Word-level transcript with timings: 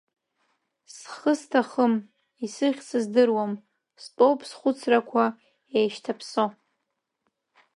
Схы 0.95 1.33
сҭахым, 1.39 1.93
исыхь 2.45 2.81
сыздыруам, 2.87 3.53
стәоуп 4.03 4.39
схәыцрақәа 4.49 5.23
еишьҭаԥсо. 5.77 6.45